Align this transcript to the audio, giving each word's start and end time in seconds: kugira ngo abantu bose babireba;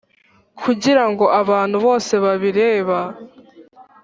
kugira 0.61 1.03
ngo 1.11 1.25
abantu 1.41 1.77
bose 1.85 2.13
babireba; 2.23 2.97